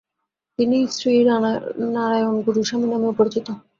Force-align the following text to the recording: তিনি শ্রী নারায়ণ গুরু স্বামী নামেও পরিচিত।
তিনি 0.59 0.77
শ্রী 0.95 1.13
নারায়ণ 1.93 2.35
গুরু 2.45 2.61
স্বামী 2.63 2.87
নামেও 2.89 3.17
পরিচিত। 3.19 3.47